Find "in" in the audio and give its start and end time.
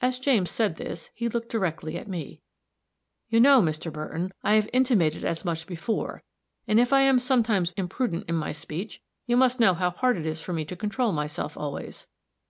8.26-8.36